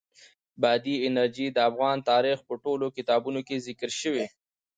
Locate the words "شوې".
4.01-4.25